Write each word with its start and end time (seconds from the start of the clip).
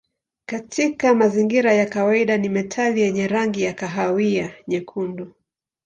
Katika 0.45 1.15
mazingira 1.15 1.73
ya 1.73 1.85
kawaida 1.85 2.37
ni 2.37 2.49
metali 2.49 3.01
yenye 3.01 3.27
rangi 3.27 3.61
ya 3.63 3.73
kahawia 3.73 4.53
nyekundu. 4.67 5.33